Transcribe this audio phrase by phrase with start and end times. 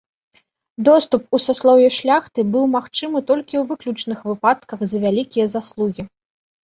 [0.87, 6.03] Доступ у саслоўе шляхты быў магчымы толькі ў выключных выпадках за вялікія заслугі.